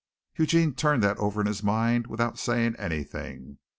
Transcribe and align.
Eugene 0.35 0.73
turned 0.73 1.03
that 1.03 1.15
over 1.19 1.41
in 1.41 1.45
his 1.45 1.61
mind 1.61 2.07
without 2.07 2.39
saying 2.39 2.75
anything. 2.77 3.59